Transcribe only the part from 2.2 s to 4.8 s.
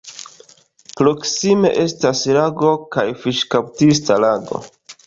lago kaj fiŝkaptista lago.